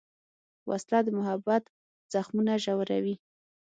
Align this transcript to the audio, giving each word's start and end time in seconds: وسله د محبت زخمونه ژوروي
وسله 0.69 0.99
د 1.03 1.07
محبت 1.17 1.63
زخمونه 2.13 2.53
ژوروي 2.63 3.15